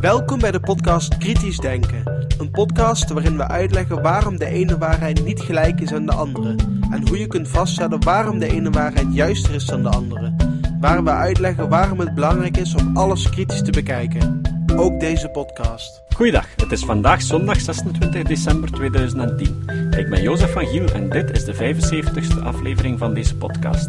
Welkom 0.00 0.38
bij 0.38 0.50
de 0.50 0.60
podcast 0.60 1.16
Kritisch 1.18 1.58
Denken. 1.58 2.26
Een 2.38 2.50
podcast 2.50 3.10
waarin 3.10 3.36
we 3.36 3.48
uitleggen 3.48 4.02
waarom 4.02 4.38
de 4.38 4.46
ene 4.46 4.78
waarheid 4.78 5.24
niet 5.24 5.40
gelijk 5.40 5.80
is 5.80 5.92
aan 5.92 6.06
de 6.06 6.12
andere. 6.12 6.54
En 6.90 7.08
hoe 7.08 7.18
je 7.18 7.26
kunt 7.26 7.48
vaststellen 7.48 8.04
waarom 8.04 8.38
de 8.38 8.52
ene 8.52 8.70
waarheid 8.70 9.06
juister 9.10 9.54
is 9.54 9.64
dan 9.64 9.82
de 9.82 9.88
andere. 9.88 10.34
Waar 10.80 11.04
we 11.04 11.10
uitleggen 11.10 11.68
waarom 11.68 11.98
het 11.98 12.14
belangrijk 12.14 12.56
is 12.56 12.74
om 12.74 12.96
alles 12.96 13.30
kritisch 13.30 13.62
te 13.62 13.70
bekijken. 13.70 14.40
Ook 14.76 15.00
deze 15.00 15.28
podcast. 15.28 16.02
Goeiedag, 16.14 16.46
het 16.56 16.72
is 16.72 16.84
vandaag 16.84 17.22
zondag 17.22 17.60
26 17.60 18.22
december 18.22 18.70
2010. 18.70 19.62
Ik 19.98 20.10
ben 20.10 20.22
Jozef 20.22 20.52
van 20.52 20.66
Giel 20.66 20.86
en 20.86 21.10
dit 21.10 21.30
is 21.30 21.44
de 21.44 21.54
75ste 21.54 22.42
aflevering 22.42 22.98
van 22.98 23.14
deze 23.14 23.36
podcast. 23.36 23.88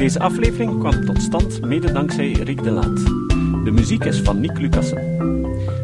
Deze 0.00 0.18
aflevering 0.18 0.78
kwam 0.78 1.04
tot 1.04 1.22
stand 1.22 1.60
mede 1.60 1.92
dankzij 1.92 2.32
Rick 2.32 2.62
de 2.62 2.70
Laat. 2.70 2.96
De 3.64 3.70
muziek 3.72 4.04
is 4.04 4.20
van 4.20 4.40
Nick 4.40 4.58
Lucassen. 4.58 5.02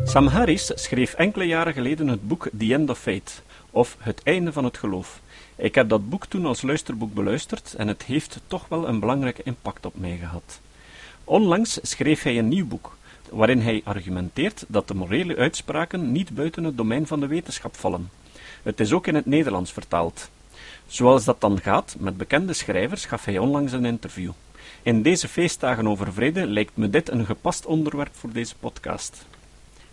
Sam 0.05 0.27
Harris 0.27 0.71
schreef 0.75 1.15
enkele 1.15 1.45
jaren 1.45 1.73
geleden 1.73 2.09
het 2.09 2.29
boek 2.29 2.49
The 2.59 2.73
End 2.75 2.91
of 2.91 2.99
Fate, 2.99 3.33
of 3.71 3.97
Het 3.99 4.21
einde 4.23 4.53
van 4.53 4.65
het 4.65 4.79
geloof. 4.79 5.21
Ik 5.57 5.75
heb 5.75 5.89
dat 5.89 6.09
boek 6.09 6.27
toen 6.27 6.47
als 6.47 6.63
luisterboek 6.63 7.15
beluisterd 7.15 7.75
en 7.79 7.89
het 7.89 8.03
heeft 8.03 8.41
toch 8.47 8.69
wel 8.69 8.89
een 8.89 9.01
belangrijke 9.01 9.43
impact 9.43 9.87
op 9.87 9.99
mij 9.99 10.17
gehad. 10.17 10.61
Onlangs 11.25 11.79
schreef 11.83 12.23
hij 12.23 12.39
een 12.39 12.49
nieuw 12.49 12.67
boek, 12.67 12.97
waarin 13.31 13.61
hij 13.61 13.81
argumenteert 13.85 14.65
dat 14.69 14.89
de 14.89 14.95
morele 14.95 15.37
uitspraken 15.37 16.13
niet 16.13 16.35
buiten 16.35 16.65
het 16.65 16.77
domein 16.77 17.07
van 17.07 17.21
de 17.21 17.27
wetenschap 17.27 17.77
vallen. 17.77 18.11
Het 18.63 18.81
is 18.81 18.93
ook 18.93 19.07
in 19.07 19.15
het 19.15 19.27
Nederlands 19.27 19.73
vertaald. 19.73 20.31
Zoals 20.87 21.25
dat 21.25 21.41
dan 21.41 21.61
gaat 21.61 21.97
met 21.99 22.17
bekende 22.17 22.53
schrijvers, 22.53 23.05
gaf 23.05 23.25
hij 23.25 23.39
onlangs 23.39 23.73
een 23.73 23.85
interview. 23.85 24.31
In 24.83 25.03
deze 25.03 25.29
feestdagen 25.29 25.89
over 25.89 26.13
vrede 26.13 26.47
lijkt 26.47 26.77
me 26.77 26.91
dit 26.91 27.11
een 27.11 27.27
gepast 27.27 27.67
onderwerp 27.67 28.15
voor 28.15 28.33
deze 28.33 28.55
podcast. 28.57 29.27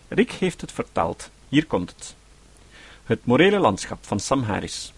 Rick 0.08 0.32
heeft 0.32 0.62
het 0.62 0.72
vertaald. 0.72 1.30
Hier 1.50 1.66
komt 1.66 1.90
het. 1.90 2.16
Het 3.04 3.26
morele 3.26 3.60
landschap 3.60 3.98
van 4.02 4.20
Sam 4.20 4.44
Harris. 4.44 4.94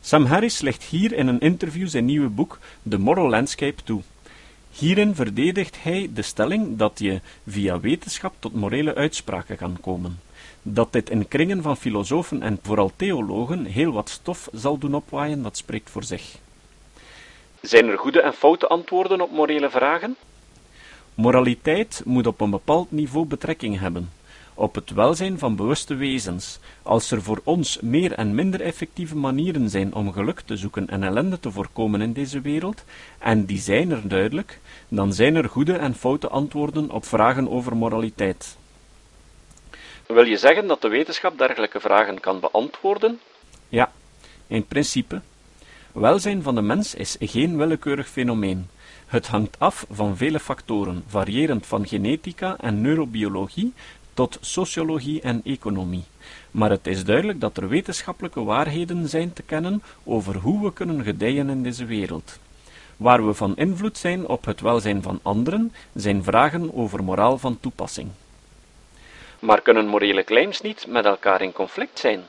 Sam 0.00 0.24
Harris 0.24 0.60
legt 0.60 0.82
hier 0.82 1.12
in 1.12 1.26
een 1.26 1.40
interview 1.40 1.88
zijn 1.88 2.04
nieuwe 2.04 2.28
boek 2.28 2.58
The 2.88 2.98
Moral 2.98 3.28
Landscape 3.28 3.82
toe. 3.82 4.02
Hierin 4.70 5.14
verdedigt 5.14 5.82
hij 5.82 6.10
de 6.14 6.22
stelling 6.22 6.76
dat 6.76 6.98
je 6.98 7.20
via 7.46 7.80
wetenschap 7.80 8.34
tot 8.38 8.54
morele 8.54 8.94
uitspraken 8.94 9.56
kan 9.56 9.76
komen. 9.80 10.20
Dat 10.62 10.92
dit 10.92 11.10
in 11.10 11.28
kringen 11.28 11.62
van 11.62 11.76
filosofen 11.76 12.42
en 12.42 12.58
vooral 12.62 12.92
theologen 12.96 13.64
heel 13.64 13.92
wat 13.92 14.08
stof 14.08 14.48
zal 14.52 14.78
doen 14.78 14.94
opwaaien, 14.94 15.42
dat 15.42 15.56
spreekt 15.56 15.90
voor 15.90 16.04
zich. 16.04 16.38
Zijn 17.60 17.88
er 17.88 17.98
goede 17.98 18.20
en 18.20 18.32
foute 18.32 18.66
antwoorden 18.66 19.20
op 19.20 19.30
morele 19.30 19.70
vragen? 19.70 20.16
Moraliteit 21.14 22.02
moet 22.04 22.26
op 22.26 22.40
een 22.40 22.50
bepaald 22.50 22.90
niveau 22.90 23.26
betrekking 23.26 23.78
hebben 23.78 24.08
op 24.60 24.74
het 24.74 24.90
welzijn 24.90 25.38
van 25.38 25.56
bewuste 25.56 25.94
wezens. 25.94 26.58
Als 26.82 27.10
er 27.10 27.22
voor 27.22 27.40
ons 27.44 27.80
meer 27.80 28.12
en 28.12 28.34
minder 28.34 28.60
effectieve 28.60 29.16
manieren 29.16 29.70
zijn 29.70 29.94
om 29.94 30.12
geluk 30.12 30.40
te 30.40 30.56
zoeken 30.56 30.88
en 30.88 31.02
ellende 31.02 31.40
te 31.40 31.50
voorkomen 31.50 32.00
in 32.00 32.12
deze 32.12 32.40
wereld, 32.40 32.84
en 33.18 33.44
die 33.44 33.58
zijn 33.58 33.90
er 33.90 34.08
duidelijk, 34.08 34.60
dan 34.88 35.12
zijn 35.12 35.34
er 35.34 35.48
goede 35.48 35.72
en 35.72 35.94
foute 35.94 36.28
antwoorden 36.28 36.90
op 36.90 37.04
vragen 37.04 37.50
over 37.50 37.76
moraliteit. 37.76 38.58
Wil 40.12 40.24
je 40.24 40.36
zeggen 40.36 40.66
dat 40.66 40.82
de 40.82 40.88
wetenschap 40.88 41.38
dergelijke 41.38 41.80
vragen 41.80 42.20
kan 42.20 42.40
beantwoorden? 42.40 43.20
Ja, 43.68 43.92
in 44.46 44.66
principe. 44.66 45.20
Welzijn 45.92 46.42
van 46.42 46.54
de 46.54 46.60
mens 46.60 46.94
is 46.94 47.16
geen 47.20 47.56
willekeurig 47.56 48.08
fenomeen. 48.08 48.68
Het 49.06 49.26
hangt 49.26 49.58
af 49.58 49.86
van 49.90 50.16
vele 50.16 50.40
factoren, 50.40 51.04
variërend 51.06 51.66
van 51.66 51.86
genetica 51.86 52.56
en 52.58 52.80
neurobiologie 52.80 53.72
tot 54.14 54.38
sociologie 54.40 55.20
en 55.20 55.40
economie. 55.44 56.04
Maar 56.50 56.70
het 56.70 56.86
is 56.86 57.04
duidelijk 57.04 57.40
dat 57.40 57.56
er 57.56 57.68
wetenschappelijke 57.68 58.44
waarheden 58.44 59.08
zijn 59.08 59.32
te 59.32 59.42
kennen 59.42 59.82
over 60.04 60.36
hoe 60.36 60.64
we 60.64 60.72
kunnen 60.72 61.04
gedijen 61.04 61.48
in 61.48 61.62
deze 61.62 61.84
wereld. 61.84 62.38
Waar 62.96 63.26
we 63.26 63.34
van 63.34 63.56
invloed 63.56 63.98
zijn 63.98 64.26
op 64.26 64.44
het 64.44 64.60
welzijn 64.60 65.02
van 65.02 65.20
anderen, 65.22 65.72
zijn 65.94 66.24
vragen 66.24 66.74
over 66.74 67.04
moraal 67.04 67.38
van 67.38 67.60
toepassing. 67.60 68.08
Maar 69.40 69.60
kunnen 69.60 69.86
morele 69.86 70.24
claims 70.24 70.60
niet 70.60 70.86
met 70.88 71.04
elkaar 71.04 71.42
in 71.42 71.52
conflict 71.52 71.98
zijn? 71.98 72.20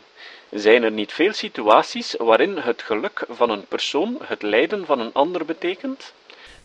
Zijn 0.49 0.83
er 0.83 0.91
niet 0.91 1.11
veel 1.11 1.33
situaties 1.33 2.15
waarin 2.17 2.57
het 2.57 2.81
geluk 2.81 3.25
van 3.29 3.49
een 3.49 3.65
persoon 3.65 4.17
het 4.23 4.41
lijden 4.41 4.85
van 4.85 4.99
een 4.99 5.13
ander 5.13 5.45
betekent? 5.45 6.13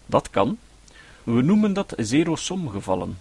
Dat 0.06 0.30
kan. 0.30 0.58
We 1.22 1.42
noemen 1.42 1.72
dat 1.72 1.94
zero-som 1.96 2.68
gevallen. 2.68 3.18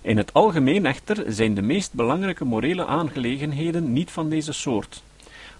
In 0.00 0.16
het 0.16 0.32
algemeen 0.32 0.86
echter 0.86 1.24
zijn 1.26 1.54
de 1.54 1.62
meest 1.62 1.92
belangrijke 1.92 2.44
morele 2.44 2.86
aangelegenheden 2.86 3.92
niet 3.92 4.10
van 4.10 4.28
deze 4.28 4.52
soort. 4.52 5.02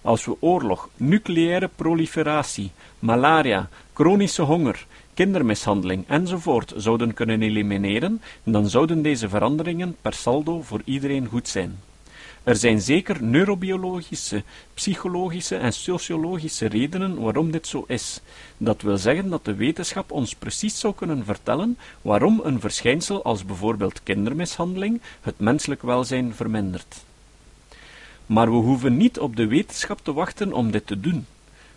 Als 0.01 0.25
we 0.25 0.35
oorlog, 0.39 0.89
nucleaire 0.95 1.69
proliferatie, 1.75 2.71
malaria, 2.99 3.69
chronische 3.93 4.41
honger, 4.41 4.85
kindermishandeling 5.19 6.03
enzovoort 6.07 6.73
zouden 6.75 7.13
kunnen 7.13 7.41
elimineren, 7.41 8.21
dan 8.43 8.69
zouden 8.69 9.01
deze 9.01 9.29
veranderingen 9.29 9.95
per 10.01 10.13
saldo 10.13 10.61
voor 10.61 10.81
iedereen 10.85 11.27
goed 11.27 11.47
zijn. 11.47 11.79
Er 12.43 12.55
zijn 12.55 12.81
zeker 12.81 13.23
neurobiologische, 13.23 14.43
psychologische 14.73 15.55
en 15.55 15.73
sociologische 15.73 16.67
redenen 16.67 17.21
waarom 17.21 17.51
dit 17.51 17.67
zo 17.67 17.83
is. 17.87 18.21
Dat 18.57 18.81
wil 18.81 18.97
zeggen 18.97 19.29
dat 19.29 19.45
de 19.45 19.55
wetenschap 19.55 20.11
ons 20.11 20.35
precies 20.35 20.79
zou 20.79 20.93
kunnen 20.93 21.25
vertellen 21.25 21.77
waarom 22.01 22.39
een 22.43 22.59
verschijnsel 22.59 23.23
als 23.23 23.45
bijvoorbeeld 23.45 24.03
kindermishandeling 24.03 25.01
het 25.21 25.39
menselijk 25.39 25.81
welzijn 25.81 26.33
vermindert. 26.33 27.03
Maar 28.25 28.51
we 28.51 28.57
hoeven 28.57 28.97
niet 28.97 29.19
op 29.19 29.35
de 29.35 29.47
wetenschap 29.47 29.99
te 30.03 30.13
wachten 30.13 30.53
om 30.53 30.71
dit 30.71 30.87
te 30.87 30.99
doen. 30.99 31.25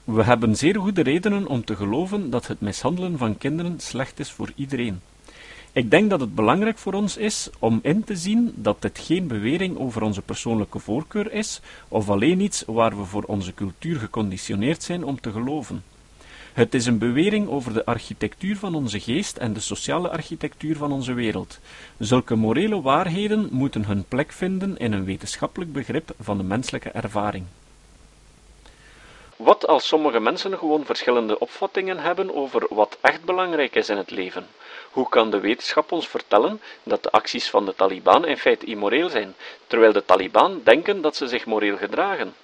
We 0.05 0.23
hebben 0.23 0.57
zeer 0.57 0.79
goede 0.79 1.03
redenen 1.03 1.47
om 1.47 1.65
te 1.65 1.77
geloven 1.77 2.31
dat 2.31 2.47
het 2.47 2.61
mishandelen 2.61 3.19
van 3.19 3.39
kinderen 3.39 3.81
slecht 3.81 4.19
is 4.19 4.31
voor 4.31 4.53
iedereen. 4.55 5.01
Ik 5.73 5.91
denk 5.91 6.11
dat 6.11 6.21
het 6.21 6.35
belangrijk 6.35 6.79
voor 6.79 6.93
ons 6.93 7.17
is 7.17 7.51
om 7.59 7.79
in 7.83 8.05
te 8.05 8.17
zien 8.17 8.53
dat 8.55 8.83
dit 8.83 8.99
geen 8.99 9.27
bewering 9.27 9.79
over 9.79 10.03
onze 10.03 10.23
persoonlijke 10.23 10.79
voorkeur 10.79 11.33
is, 11.33 11.61
of 11.89 12.09
alleen 12.09 12.41
iets 12.41 12.65
waar 12.67 12.97
we 12.97 13.05
voor 13.05 13.23
onze 13.23 13.55
cultuur 13.55 13.99
geconditioneerd 13.99 14.83
zijn 14.83 15.05
om 15.05 15.21
te 15.21 15.31
geloven. 15.31 15.83
Het 16.53 16.75
is 16.75 16.87
een 16.87 16.99
bewering 16.99 17.49
over 17.49 17.73
de 17.73 17.85
architectuur 17.85 18.57
van 18.57 18.75
onze 18.75 19.01
geest 19.01 19.37
en 19.37 19.53
de 19.53 19.61
sociale 19.61 20.11
architectuur 20.11 20.77
van 20.77 20.93
onze 20.93 21.13
wereld. 21.13 21.61
Zulke 21.99 22.35
morele 22.35 22.81
waarheden 22.81 23.49
moeten 23.51 23.85
hun 23.85 24.05
plek 24.09 24.33
vinden 24.33 24.77
in 24.77 24.93
een 24.93 25.05
wetenschappelijk 25.05 25.73
begrip 25.73 26.15
van 26.21 26.37
de 26.37 26.45
menselijke 26.45 26.91
ervaring. 26.91 27.45
Wat 29.43 29.67
als 29.67 29.87
sommige 29.87 30.21
mensen 30.21 30.59
gewoon 30.59 30.85
verschillende 30.85 31.39
opvattingen 31.39 31.99
hebben 31.99 32.35
over 32.35 32.67
wat 32.71 32.99
echt 33.01 33.25
belangrijk 33.25 33.75
is 33.75 33.89
in 33.89 33.97
het 33.97 34.11
leven? 34.11 34.47
Hoe 34.91 35.09
kan 35.09 35.31
de 35.31 35.41
wetenschap 35.41 35.93
ons 35.93 36.09
vertellen 36.09 36.61
dat 36.83 37.03
de 37.03 37.11
acties 37.11 37.51
van 37.51 37.65
de 37.65 37.75
Taliban 37.75 38.27
in 38.27 38.37
feite 38.37 38.67
immoreel 38.67 39.09
zijn, 39.09 39.35
terwijl 39.67 39.93
de 39.93 40.05
Taliban 40.05 40.61
denken 40.65 41.01
dat 41.01 41.17
ze 41.17 41.29
zich 41.29 41.47
moreel 41.47 41.77
gedragen? 41.77 42.35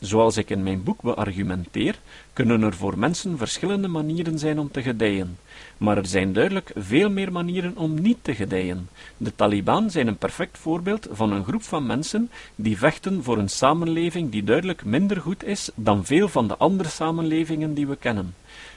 Zoals 0.00 0.36
ik 0.36 0.50
in 0.50 0.62
mijn 0.62 0.82
boek 0.82 1.02
beargumenteer, 1.02 1.98
kunnen 2.32 2.62
er 2.62 2.74
voor 2.74 2.98
mensen 2.98 3.38
verschillende 3.38 3.88
manieren 3.88 4.38
zijn 4.38 4.58
om 4.58 4.70
te 4.70 4.82
gedijen. 4.82 5.38
Maar 5.76 5.96
er 5.96 6.06
zijn 6.06 6.32
duidelijk 6.32 6.72
veel 6.76 7.10
meer 7.10 7.32
manieren 7.32 7.76
om 7.76 8.00
niet 8.00 8.18
te 8.22 8.34
gedijen. 8.34 8.88
De 9.16 9.34
Taliban 9.34 9.90
zijn 9.90 10.06
een 10.06 10.16
perfect 10.16 10.58
voorbeeld 10.58 11.08
van 11.10 11.32
een 11.32 11.44
groep 11.44 11.62
van 11.62 11.86
mensen 11.86 12.30
die 12.54 12.78
vechten 12.78 13.22
voor 13.22 13.38
een 13.38 13.50
samenleving 13.50 14.30
die 14.30 14.44
duidelijk 14.44 14.84
minder 14.84 15.20
goed 15.20 15.44
is 15.44 15.70
dan 15.74 16.04
veel 16.04 16.28
van 16.28 16.48
de 16.48 16.56
andere 16.56 16.88
samenlevingen 16.88 17.74
die 17.74 17.86
we 17.86 17.96
kennen. 17.96 18.34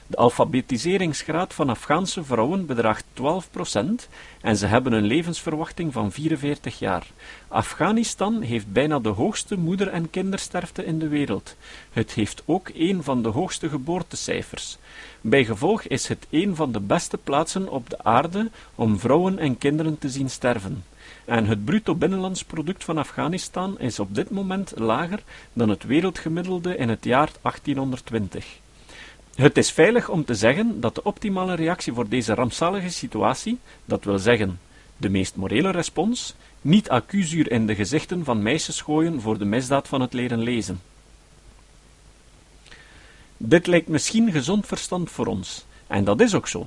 De 0.08 0.16
alfabetiseringsgraad 0.16 1.54
van 1.54 1.68
Afghaanse 1.68 2.24
vrouwen 2.24 2.66
bedraagt 2.66 3.04
12% 3.14 4.08
en 4.40 4.56
ze 4.56 4.66
hebben 4.66 4.92
een 4.92 5.04
levensverwachting 5.04 5.92
van 5.92 6.12
44 6.12 6.78
jaar. 6.78 7.06
Afghanistan 7.48 8.40
heeft 8.42 8.72
bijna 8.72 8.98
de 8.98 9.08
hoogste 9.08 9.58
moeder- 9.58 9.88
en 9.88 10.10
kindersterfte 10.10 10.84
in 10.84 10.98
de 10.98 11.08
wereld. 11.08 11.56
Het 11.90 12.12
heeft 12.12 12.42
ook 12.44 12.70
een 12.74 13.02
van 13.02 13.22
de 13.22 13.28
hoogste 13.28 13.45
geboortecijfers. 13.54 14.76
Bijgevolg 15.20 15.82
is 15.82 16.08
het 16.08 16.26
een 16.30 16.56
van 16.56 16.72
de 16.72 16.80
beste 16.80 17.18
plaatsen 17.18 17.68
op 17.68 17.90
de 17.90 18.04
aarde 18.04 18.50
om 18.74 18.98
vrouwen 18.98 19.38
en 19.38 19.58
kinderen 19.58 19.98
te 19.98 20.08
zien 20.08 20.30
sterven. 20.30 20.84
En 21.24 21.46
het 21.46 21.64
bruto 21.64 21.94
binnenlands 21.94 22.44
product 22.44 22.84
van 22.84 22.98
Afghanistan 22.98 23.78
is 23.78 23.98
op 23.98 24.14
dit 24.14 24.30
moment 24.30 24.72
lager 24.76 25.22
dan 25.52 25.68
het 25.68 25.84
wereldgemiddelde 25.84 26.76
in 26.76 26.88
het 26.88 27.04
jaar 27.04 27.30
1820. 27.42 28.58
Het 29.34 29.56
is 29.56 29.70
veilig 29.70 30.08
om 30.08 30.24
te 30.24 30.34
zeggen 30.34 30.80
dat 30.80 30.94
de 30.94 31.02
optimale 31.02 31.54
reactie 31.54 31.92
voor 31.92 32.08
deze 32.08 32.34
rampzalige 32.34 32.90
situatie, 32.90 33.58
dat 33.84 34.04
wil 34.04 34.18
zeggen, 34.18 34.60
de 34.96 35.08
meest 35.08 35.36
morele 35.36 35.70
respons, 35.70 36.34
niet 36.60 36.88
accuzuur 36.88 37.50
in 37.50 37.66
de 37.66 37.74
gezichten 37.74 38.24
van 38.24 38.42
meisjes 38.42 38.80
gooien 38.80 39.20
voor 39.20 39.38
de 39.38 39.44
misdaad 39.44 39.88
van 39.88 40.00
het 40.00 40.12
leren 40.12 40.40
lezen. 40.40 40.80
Dit 43.36 43.66
lijkt 43.66 43.88
misschien 43.88 44.32
gezond 44.32 44.66
verstand 44.66 45.10
voor 45.10 45.26
ons, 45.26 45.64
en 45.86 46.04
dat 46.04 46.20
is 46.20 46.34
ook 46.34 46.48
zo. 46.48 46.66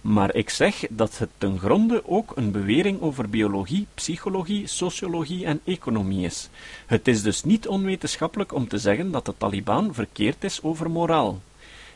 Maar 0.00 0.34
ik 0.34 0.50
zeg 0.50 0.84
dat 0.90 1.18
het 1.18 1.30
ten 1.38 1.58
gronde 1.58 2.02
ook 2.06 2.32
een 2.36 2.50
bewering 2.50 3.00
over 3.00 3.28
biologie, 3.28 3.86
psychologie, 3.94 4.66
sociologie 4.66 5.44
en 5.44 5.60
economie 5.64 6.26
is. 6.26 6.48
Het 6.86 7.08
is 7.08 7.22
dus 7.22 7.44
niet 7.44 7.68
onwetenschappelijk 7.68 8.54
om 8.54 8.68
te 8.68 8.78
zeggen 8.78 9.10
dat 9.10 9.26
de 9.26 9.34
Taliban 9.38 9.94
verkeerd 9.94 10.44
is 10.44 10.62
over 10.62 10.90
moraal. 10.90 11.40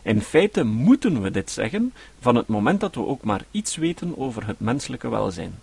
In 0.02 0.22
feite 0.22 0.64
moeten 0.64 1.22
we 1.22 1.30
dit 1.30 1.50
zeggen 1.50 1.94
van 2.20 2.34
het 2.34 2.46
moment 2.46 2.80
dat 2.80 2.94
we 2.94 3.06
ook 3.06 3.22
maar 3.22 3.44
iets 3.50 3.76
weten 3.76 4.18
over 4.18 4.46
het 4.46 4.60
menselijke 4.60 5.08
welzijn. 5.08 5.60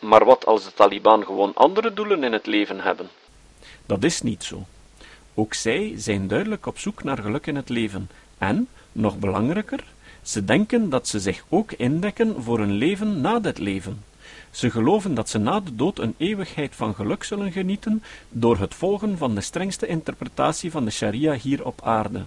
Maar 0.00 0.24
wat 0.24 0.46
als 0.46 0.64
de 0.64 0.72
Taliban 0.74 1.24
gewoon 1.24 1.54
andere 1.54 1.92
doelen 1.92 2.24
in 2.24 2.32
het 2.32 2.46
leven 2.46 2.80
hebben? 2.80 3.08
Dat 3.86 4.04
is 4.04 4.22
niet 4.22 4.44
zo. 4.44 4.66
Ook 5.40 5.54
zij 5.54 5.92
zijn 5.96 6.28
duidelijk 6.28 6.66
op 6.66 6.78
zoek 6.78 7.04
naar 7.04 7.18
geluk 7.18 7.46
in 7.46 7.56
het 7.56 7.68
leven 7.68 8.10
en, 8.38 8.68
nog 8.92 9.18
belangrijker, 9.18 9.84
ze 10.22 10.44
denken 10.44 10.90
dat 10.90 11.08
ze 11.08 11.20
zich 11.20 11.44
ook 11.48 11.72
indekken 11.72 12.42
voor 12.42 12.60
een 12.60 12.72
leven 12.72 13.20
na 13.20 13.38
dit 13.38 13.58
leven. 13.58 14.04
Ze 14.50 14.70
geloven 14.70 15.14
dat 15.14 15.28
ze 15.28 15.38
na 15.38 15.60
de 15.60 15.74
dood 15.74 15.98
een 15.98 16.14
eeuwigheid 16.16 16.74
van 16.74 16.94
geluk 16.94 17.24
zullen 17.24 17.52
genieten 17.52 18.02
door 18.28 18.58
het 18.58 18.74
volgen 18.74 19.18
van 19.18 19.34
de 19.34 19.40
strengste 19.40 19.86
interpretatie 19.86 20.70
van 20.70 20.84
de 20.84 20.90
sharia 20.90 21.34
hier 21.34 21.64
op 21.64 21.80
aarde. 21.82 22.22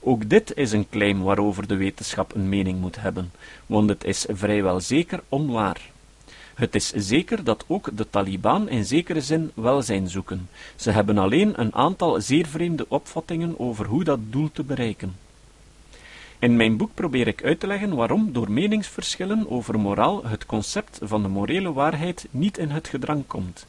Ook 0.00 0.28
dit 0.28 0.56
is 0.56 0.72
een 0.72 0.88
claim 0.90 1.22
waarover 1.22 1.66
de 1.66 1.76
wetenschap 1.76 2.34
een 2.34 2.48
mening 2.48 2.80
moet 2.80 3.00
hebben, 3.00 3.32
want 3.66 3.88
het 3.88 4.04
is 4.04 4.26
vrijwel 4.28 4.80
zeker 4.80 5.22
onwaar. 5.28 5.91
Het 6.62 6.74
is 6.74 6.90
zeker 6.90 7.44
dat 7.44 7.64
ook 7.66 7.96
de 7.96 8.10
Taliban 8.10 8.68
in 8.68 8.84
zekere 8.84 9.20
zin 9.20 9.50
welzijn 9.54 10.08
zoeken. 10.08 10.48
Ze 10.76 10.90
hebben 10.90 11.18
alleen 11.18 11.60
een 11.60 11.74
aantal 11.74 12.20
zeer 12.20 12.46
vreemde 12.46 12.86
opvattingen 12.88 13.58
over 13.58 13.86
hoe 13.86 14.04
dat 14.04 14.18
doel 14.30 14.50
te 14.52 14.62
bereiken. 14.62 15.16
In 16.38 16.56
mijn 16.56 16.76
boek 16.76 16.94
probeer 16.94 17.26
ik 17.26 17.44
uit 17.44 17.60
te 17.60 17.66
leggen 17.66 17.94
waarom 17.94 18.32
door 18.32 18.50
meningsverschillen 18.50 19.50
over 19.50 19.80
moraal 19.80 20.24
het 20.24 20.46
concept 20.46 20.98
van 21.02 21.22
de 21.22 21.28
morele 21.28 21.72
waarheid 21.72 22.26
niet 22.30 22.58
in 22.58 22.70
het 22.70 22.88
gedrang 22.88 23.26
komt. 23.26 23.66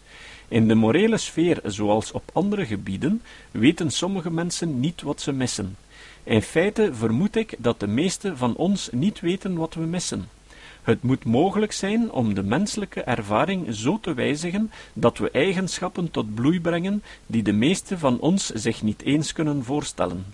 In 0.48 0.68
de 0.68 0.75
morele 0.75 1.18
sfeer, 1.18 1.60
zoals 1.63 2.12
op 2.12 2.30
andere 2.34 2.66
gebieden, 2.66 3.22
weten 3.51 3.92
sommige 3.92 4.31
mensen 4.31 4.80
niet 4.80 5.01
wat 5.01 5.22
ze 5.22 5.31
missen. 5.31 5.78
In 6.24 6.42
feite 6.42 6.94
vermoed 6.94 7.36
ik 7.36 7.56
dat 7.57 7.80
de 7.80 7.88
meesten 7.88 8.38
van 8.38 8.56
ons 8.56 8.90
niet 8.92 9.19
weten 9.19 9.56
wat 9.56 9.74
we 9.74 9.86
missen. 9.86 10.30
Het 10.83 11.03
moet 11.03 11.25
mogelijk 11.25 11.71
zijn 11.71 12.12
om 12.12 12.33
de 12.33 12.44
menselijke 12.44 13.01
ervaring 13.01 13.75
zo 13.75 14.00
te 14.01 14.13
wijzigen 14.13 14.71
dat 14.94 15.18
we 15.18 15.31
eigenschappen 15.31 16.12
tot 16.12 16.35
bloei 16.35 16.62
brengen 16.62 17.03
die 17.25 17.44
de 17.44 17.53
meesten 17.53 18.00
van 18.00 18.19
ons 18.19 18.45
zich 18.47 18.81
niet 18.81 19.01
eens 19.01 19.33
kunnen 19.33 19.63
voorstellen. 19.63 20.25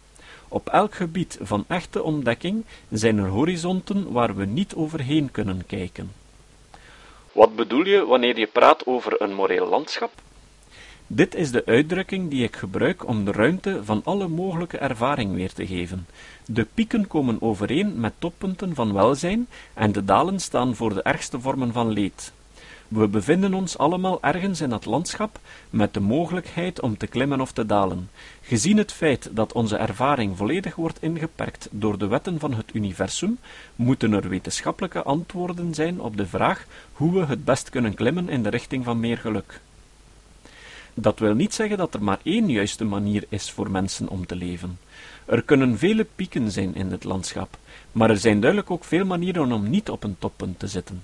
Op 0.47 0.69
elk 0.69 0.95
gebied 0.95 1.37
van 1.41 1.65
echte 1.67 2.03
ontdekking 2.03 2.65
zijn 2.89 3.17
er 3.17 3.27
horizonten 3.27 4.11
waar 4.11 4.35
we 4.35 4.45
niet 4.45 4.75
overheen 4.75 5.31
kunnen 5.31 5.65
kijken. 5.65 6.11
Wat 7.31 7.55
bedoel 7.55 7.85
je 7.85 8.05
wanneer 8.05 8.39
je 8.39 8.47
praat 8.47 8.85
over 8.85 9.21
een 9.21 9.33
moreel 9.33 9.67
landschap? 9.67 10.11
Dit 11.11 11.35
is 11.35 11.51
de 11.51 11.65
uitdrukking 11.65 12.29
die 12.29 12.43
ik 12.43 12.55
gebruik 12.55 13.07
om 13.07 13.25
de 13.25 13.31
ruimte 13.31 13.83
van 13.83 14.01
alle 14.03 14.27
mogelijke 14.27 14.77
ervaring 14.77 15.33
weer 15.33 15.53
te 15.53 15.67
geven. 15.67 16.07
De 16.45 16.67
pieken 16.73 17.07
komen 17.07 17.41
overeen 17.41 17.99
met 17.99 18.13
toppunten 18.19 18.75
van 18.75 18.93
welzijn 18.93 19.47
en 19.73 19.91
de 19.91 20.05
dalen 20.05 20.39
staan 20.39 20.75
voor 20.75 20.93
de 20.93 21.01
ergste 21.01 21.39
vormen 21.39 21.73
van 21.73 21.89
leed. 21.89 22.33
We 22.87 23.07
bevinden 23.07 23.53
ons 23.53 23.77
allemaal 23.77 24.21
ergens 24.21 24.61
in 24.61 24.69
dat 24.69 24.85
landschap 24.85 25.39
met 25.69 25.93
de 25.93 25.99
mogelijkheid 25.99 26.81
om 26.81 26.97
te 26.97 27.07
klimmen 27.07 27.41
of 27.41 27.51
te 27.51 27.65
dalen. 27.65 28.09
Gezien 28.41 28.77
het 28.77 28.91
feit 28.91 29.29
dat 29.31 29.53
onze 29.53 29.77
ervaring 29.77 30.37
volledig 30.37 30.75
wordt 30.75 31.01
ingeperkt 31.01 31.67
door 31.71 31.97
de 31.97 32.07
wetten 32.07 32.39
van 32.39 32.53
het 32.53 32.73
universum, 32.73 33.39
moeten 33.75 34.13
er 34.13 34.29
wetenschappelijke 34.29 35.03
antwoorden 35.03 35.73
zijn 35.73 36.01
op 36.01 36.17
de 36.17 36.27
vraag 36.27 36.65
hoe 36.93 37.13
we 37.13 37.25
het 37.25 37.45
best 37.45 37.69
kunnen 37.69 37.93
klimmen 37.93 38.29
in 38.29 38.43
de 38.43 38.49
richting 38.49 38.83
van 38.83 38.99
meer 38.99 39.17
geluk. 39.17 39.61
Dat 40.93 41.19
wil 41.19 41.33
niet 41.33 41.53
zeggen 41.53 41.77
dat 41.77 41.93
er 41.93 42.03
maar 42.03 42.19
één 42.23 42.49
juiste 42.49 42.83
manier 42.83 43.23
is 43.29 43.51
voor 43.51 43.71
mensen 43.71 44.07
om 44.07 44.25
te 44.25 44.35
leven. 44.35 44.79
Er 45.25 45.41
kunnen 45.41 45.77
vele 45.77 46.05
pieken 46.15 46.51
zijn 46.51 46.75
in 46.75 46.91
het 46.91 47.03
landschap, 47.03 47.57
maar 47.91 48.09
er 48.09 48.17
zijn 48.17 48.39
duidelijk 48.39 48.71
ook 48.71 48.83
veel 48.83 49.05
manieren 49.05 49.51
om 49.51 49.69
niet 49.69 49.89
op 49.89 50.03
een 50.03 50.15
toppunt 50.19 50.59
te 50.59 50.67
zitten. 50.67 51.03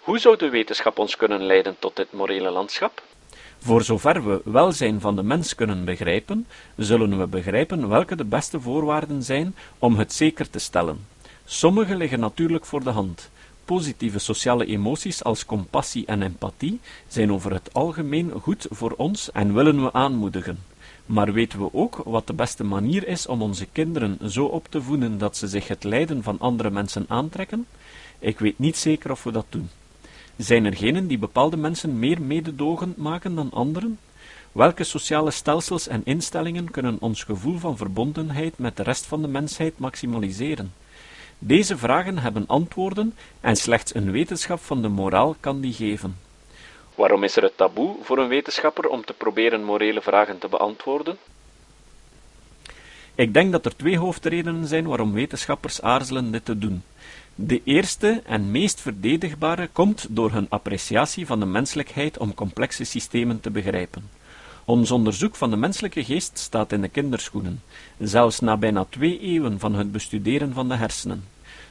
Hoe 0.00 0.18
zou 0.18 0.36
de 0.36 0.48
wetenschap 0.48 0.98
ons 0.98 1.16
kunnen 1.16 1.42
leiden 1.42 1.76
tot 1.78 1.96
dit 1.96 2.12
morele 2.12 2.50
landschap? 2.50 3.02
Voor 3.58 3.82
zover 3.82 4.24
we 4.24 4.40
welzijn 4.44 5.00
van 5.00 5.16
de 5.16 5.22
mens 5.22 5.54
kunnen 5.54 5.84
begrijpen, 5.84 6.46
zullen 6.76 7.18
we 7.18 7.26
begrijpen 7.26 7.88
welke 7.88 8.16
de 8.16 8.24
beste 8.24 8.60
voorwaarden 8.60 9.22
zijn 9.22 9.54
om 9.78 9.98
het 9.98 10.12
zeker 10.12 10.50
te 10.50 10.58
stellen. 10.58 11.06
Sommige 11.44 11.96
liggen 11.96 12.20
natuurlijk 12.20 12.64
voor 12.64 12.84
de 12.84 12.90
hand. 12.90 13.30
Positieve 13.70 14.18
sociale 14.18 14.66
emoties 14.66 15.24
als 15.24 15.44
compassie 15.46 16.06
en 16.06 16.22
empathie 16.22 16.80
zijn 17.08 17.32
over 17.32 17.52
het 17.52 17.74
algemeen 17.74 18.30
goed 18.30 18.66
voor 18.70 18.94
ons 18.96 19.32
en 19.32 19.54
willen 19.54 19.82
we 19.82 19.92
aanmoedigen. 19.92 20.58
Maar 21.06 21.32
weten 21.32 21.58
we 21.58 21.74
ook 21.74 21.96
wat 22.04 22.26
de 22.26 22.32
beste 22.32 22.64
manier 22.64 23.06
is 23.08 23.26
om 23.26 23.42
onze 23.42 23.66
kinderen 23.72 24.18
zo 24.30 24.44
op 24.44 24.66
te 24.68 24.82
voeden 24.82 25.18
dat 25.18 25.36
ze 25.36 25.48
zich 25.48 25.68
het 25.68 25.84
lijden 25.84 26.22
van 26.22 26.38
andere 26.38 26.70
mensen 26.70 27.04
aantrekken? 27.08 27.66
Ik 28.18 28.38
weet 28.38 28.58
niet 28.58 28.76
zeker 28.76 29.10
of 29.10 29.22
we 29.22 29.32
dat 29.32 29.46
doen. 29.48 29.70
Zijn 30.36 30.64
er 30.64 30.76
genen 30.76 31.06
die 31.06 31.18
bepaalde 31.18 31.56
mensen 31.56 31.98
meer 31.98 32.22
mededogend 32.22 32.96
maken 32.96 33.34
dan 33.34 33.50
anderen? 33.52 33.98
Welke 34.52 34.84
sociale 34.84 35.30
stelsels 35.30 35.88
en 35.88 36.02
instellingen 36.04 36.70
kunnen 36.70 36.96
ons 37.00 37.24
gevoel 37.24 37.58
van 37.58 37.76
verbondenheid 37.76 38.58
met 38.58 38.76
de 38.76 38.82
rest 38.82 39.06
van 39.06 39.22
de 39.22 39.28
mensheid 39.28 39.78
maximaliseren? 39.78 40.72
Deze 41.42 41.78
vragen 41.78 42.18
hebben 42.18 42.46
antwoorden 42.46 43.14
en 43.40 43.56
slechts 43.56 43.94
een 43.94 44.10
wetenschap 44.10 44.60
van 44.60 44.82
de 44.82 44.88
moraal 44.88 45.36
kan 45.40 45.60
die 45.60 45.72
geven. 45.72 46.16
Waarom 46.94 47.24
is 47.24 47.36
er 47.36 47.42
het 47.42 47.56
taboe 47.56 47.96
voor 48.02 48.18
een 48.18 48.28
wetenschapper 48.28 48.88
om 48.88 49.04
te 49.04 49.12
proberen 49.12 49.64
morele 49.64 50.02
vragen 50.02 50.38
te 50.38 50.48
beantwoorden? 50.48 51.18
Ik 53.14 53.34
denk 53.34 53.52
dat 53.52 53.64
er 53.64 53.76
twee 53.76 53.98
hoofdredenen 53.98 54.66
zijn 54.66 54.86
waarom 54.86 55.12
wetenschappers 55.12 55.82
aarzelen 55.82 56.30
dit 56.30 56.44
te 56.44 56.58
doen. 56.58 56.82
De 57.34 57.60
eerste 57.64 58.22
en 58.26 58.50
meest 58.50 58.80
verdedigbare 58.80 59.68
komt 59.72 60.06
door 60.10 60.32
hun 60.32 60.46
appreciatie 60.48 61.26
van 61.26 61.40
de 61.40 61.46
menselijkheid 61.46 62.18
om 62.18 62.34
complexe 62.34 62.84
systemen 62.84 63.40
te 63.40 63.50
begrijpen. 63.50 64.10
Ons 64.70 64.90
onderzoek 64.90 65.36
van 65.36 65.50
de 65.50 65.56
menselijke 65.56 66.04
geest 66.04 66.38
staat 66.38 66.72
in 66.72 66.80
de 66.80 66.88
kinderschoenen, 66.88 67.62
zelfs 67.98 68.40
na 68.40 68.56
bijna 68.56 68.84
twee 68.88 69.20
eeuwen 69.20 69.58
van 69.58 69.74
het 69.74 69.92
bestuderen 69.92 70.52
van 70.52 70.68
de 70.68 70.74
hersenen. 70.74 71.24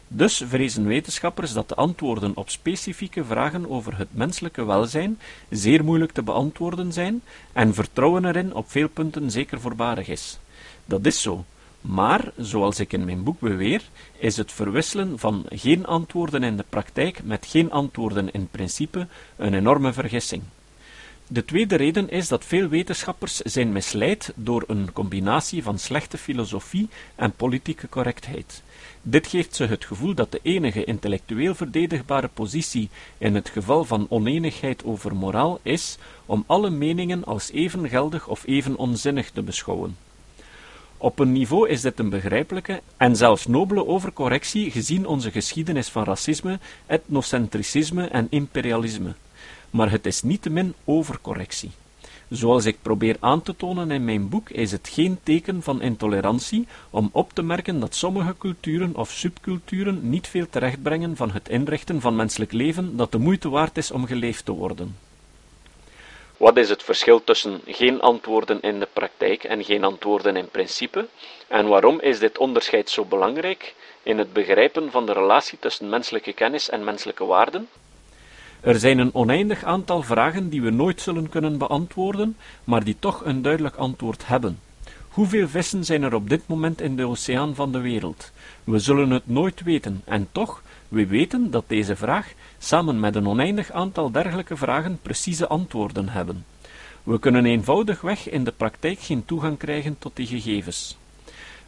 Dus 0.07 0.43
vrezen 0.47 0.85
wetenschappers 0.85 1.53
dat 1.53 1.69
de 1.69 1.75
antwoorden 1.75 2.35
op 2.35 2.49
specifieke 2.49 3.23
vragen 3.25 3.69
over 3.69 3.97
het 3.97 4.07
menselijke 4.11 4.65
welzijn 4.65 5.19
zeer 5.49 5.83
moeilijk 5.83 6.11
te 6.11 6.23
beantwoorden 6.23 6.93
zijn 6.93 7.21
en 7.53 7.73
vertrouwen 7.73 8.25
erin 8.25 8.53
op 8.53 8.69
veel 8.69 8.89
punten 8.89 9.31
zeker 9.31 9.61
voorbarig 9.61 10.07
is. 10.07 10.39
Dat 10.85 11.05
is 11.05 11.21
zo, 11.21 11.45
maar, 11.81 12.31
zoals 12.37 12.79
ik 12.79 12.93
in 12.93 13.05
mijn 13.05 13.23
boek 13.23 13.39
beweer, 13.39 13.81
is 14.17 14.37
het 14.37 14.51
verwisselen 14.51 15.19
van 15.19 15.45
geen 15.49 15.85
antwoorden 15.85 16.43
in 16.43 16.57
de 16.57 16.65
praktijk 16.69 17.23
met 17.23 17.45
geen 17.45 17.71
antwoorden 17.71 18.31
in 18.31 18.47
principe 18.51 19.07
een 19.37 19.53
enorme 19.53 19.93
vergissing. 19.93 20.43
De 21.31 21.45
tweede 21.45 21.75
reden 21.75 22.09
is 22.09 22.27
dat 22.27 22.45
veel 22.45 22.67
wetenschappers 22.67 23.35
zijn 23.37 23.71
misleid 23.71 24.33
door 24.35 24.63
een 24.67 24.93
combinatie 24.93 25.63
van 25.63 25.79
slechte 25.79 26.17
filosofie 26.17 26.89
en 27.15 27.31
politieke 27.31 27.89
correctheid. 27.89 28.63
Dit 29.01 29.27
geeft 29.27 29.55
ze 29.55 29.65
het 29.65 29.85
gevoel 29.85 30.13
dat 30.13 30.31
de 30.31 30.39
enige 30.43 30.83
intellectueel 30.83 31.55
verdedigbare 31.55 32.27
positie 32.27 32.89
in 33.17 33.35
het 33.35 33.49
geval 33.49 33.85
van 33.85 34.05
oneenigheid 34.09 34.83
over 34.83 35.15
moraal 35.15 35.59
is 35.61 35.97
om 36.25 36.43
alle 36.47 36.69
meningen 36.69 37.23
als 37.23 37.51
even 37.51 37.89
geldig 37.89 38.27
of 38.27 38.43
even 38.45 38.77
onzinnig 38.77 39.29
te 39.31 39.41
beschouwen. 39.41 39.97
Op 40.97 41.19
een 41.19 41.31
niveau 41.31 41.69
is 41.69 41.81
dit 41.81 41.99
een 41.99 42.09
begrijpelijke 42.09 42.81
en 42.97 43.15
zelfs 43.15 43.47
nobele 43.47 43.87
overcorrectie 43.87 44.71
gezien 44.71 45.07
onze 45.07 45.31
geschiedenis 45.31 45.89
van 45.89 46.03
racisme, 46.03 46.59
etnocentricisme 46.85 48.07
en 48.07 48.27
imperialisme. 48.29 49.13
Maar 49.69 49.91
het 49.91 50.05
is 50.05 50.23
niettemin 50.23 50.73
overcorrectie. 50.85 51.71
Zoals 52.29 52.65
ik 52.65 52.81
probeer 52.81 53.17
aan 53.19 53.41
te 53.41 53.55
tonen 53.55 53.91
in 53.91 54.05
mijn 54.05 54.29
boek, 54.29 54.49
is 54.49 54.71
het 54.71 54.89
geen 54.93 55.19
teken 55.23 55.63
van 55.63 55.81
intolerantie 55.81 56.67
om 56.89 57.09
op 57.11 57.33
te 57.33 57.41
merken 57.41 57.79
dat 57.79 57.95
sommige 57.95 58.35
culturen 58.37 58.95
of 58.95 59.09
subculturen 59.09 60.09
niet 60.09 60.27
veel 60.27 60.49
terechtbrengen 60.49 61.15
van 61.15 61.31
het 61.31 61.49
inrichten 61.49 62.01
van 62.01 62.15
menselijk 62.15 62.51
leven 62.51 62.97
dat 62.97 63.11
de 63.11 63.17
moeite 63.17 63.49
waard 63.49 63.77
is 63.77 63.91
om 63.91 64.05
geleefd 64.05 64.45
te 64.45 64.51
worden. 64.51 64.95
Wat 66.37 66.57
is 66.57 66.69
het 66.69 66.83
verschil 66.83 67.23
tussen 67.23 67.61
geen 67.65 68.01
antwoorden 68.01 68.61
in 68.61 68.79
de 68.79 68.87
praktijk 68.93 69.43
en 69.43 69.63
geen 69.63 69.83
antwoorden 69.83 70.35
in 70.35 70.49
principe? 70.49 71.07
En 71.47 71.67
waarom 71.67 71.99
is 71.99 72.19
dit 72.19 72.37
onderscheid 72.37 72.89
zo 72.89 73.05
belangrijk 73.05 73.75
in 74.03 74.17
het 74.17 74.33
begrijpen 74.33 74.91
van 74.91 75.05
de 75.05 75.13
relatie 75.13 75.59
tussen 75.59 75.89
menselijke 75.89 76.33
kennis 76.33 76.69
en 76.69 76.83
menselijke 76.83 77.25
waarden? 77.25 77.67
Er 78.61 78.79
zijn 78.79 78.97
een 78.97 79.13
oneindig 79.13 79.63
aantal 79.63 80.01
vragen 80.01 80.49
die 80.49 80.61
we 80.61 80.69
nooit 80.69 81.01
zullen 81.01 81.29
kunnen 81.29 81.57
beantwoorden, 81.57 82.37
maar 82.63 82.83
die 82.83 82.95
toch 82.99 83.25
een 83.25 83.41
duidelijk 83.41 83.75
antwoord 83.75 84.27
hebben. 84.27 84.59
Hoeveel 85.09 85.47
vissen 85.47 85.85
zijn 85.85 86.03
er 86.03 86.13
op 86.13 86.29
dit 86.29 86.47
moment 86.47 86.81
in 86.81 86.95
de 86.95 87.07
oceaan 87.07 87.55
van 87.55 87.71
de 87.71 87.79
wereld? 87.79 88.31
We 88.63 88.79
zullen 88.79 89.09
het 89.09 89.27
nooit 89.27 89.63
weten, 89.63 90.01
en 90.05 90.27
toch, 90.31 90.61
we 90.87 91.07
weten 91.07 91.51
dat 91.51 91.63
deze 91.67 91.95
vraag, 91.95 92.33
samen 92.57 92.99
met 92.99 93.15
een 93.15 93.27
oneindig 93.27 93.71
aantal 93.71 94.11
dergelijke 94.11 94.57
vragen, 94.57 94.99
precieze 95.01 95.47
antwoorden 95.47 96.09
hebben. 96.09 96.45
We 97.03 97.19
kunnen 97.19 97.45
eenvoudigweg 97.45 98.29
in 98.29 98.43
de 98.43 98.51
praktijk 98.51 98.99
geen 98.99 99.25
toegang 99.25 99.57
krijgen 99.57 99.95
tot 99.99 100.15
die 100.15 100.27
gegevens. 100.27 100.97